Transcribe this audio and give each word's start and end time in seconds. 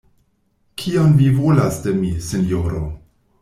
Kion 0.83 1.13
vi 1.21 1.29
volas 1.41 1.79
de 1.87 1.95
mi, 2.01 2.13
sinjoro? 2.33 2.85